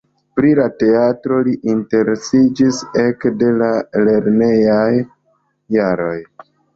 Pri 0.37 0.47
la 0.59 0.63
teatro 0.83 1.35
li 1.47 1.51
interesiĝis 1.73 2.79
ekde 3.01 3.49
la 3.59 3.67
lernejaj 4.07 4.89
jaroj. 5.77 6.17